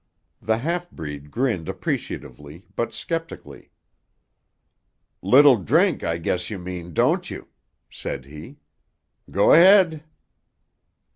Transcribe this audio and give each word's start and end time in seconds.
The 0.41 0.57
half 0.57 0.89
breed 0.89 1.29
grinned 1.29 1.69
appreciatively 1.69 2.65
but 2.75 2.91
sceptically. 2.91 3.69
"Little 5.21 5.57
drink, 5.57 6.03
I 6.03 6.17
guess 6.17 6.49
you 6.49 6.57
mean, 6.57 6.91
don't 6.91 7.29
you?" 7.29 7.49
said 7.87 8.25
he. 8.25 8.57
"Go 9.29 9.51
'head." 9.51 10.03